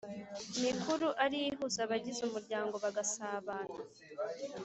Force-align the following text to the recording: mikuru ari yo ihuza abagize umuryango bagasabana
mikuru 0.63 1.07
ari 1.23 1.35
yo 1.41 1.47
ihuza 1.51 1.79
abagize 1.85 2.19
umuryango 2.23 2.75
bagasabana 2.83 3.75